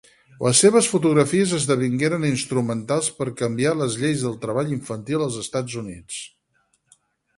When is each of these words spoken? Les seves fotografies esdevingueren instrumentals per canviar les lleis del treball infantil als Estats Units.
Les 0.43 0.59
seves 0.63 0.87
fotografies 0.93 1.51
esdevingueren 1.57 2.25
instrumentals 2.31 3.11
per 3.19 3.27
canviar 3.43 3.75
les 3.83 3.99
lleis 4.05 4.25
del 4.29 4.41
treball 4.47 4.75
infantil 4.79 5.27
als 5.27 5.39
Estats 5.47 5.77
Units. 5.87 6.19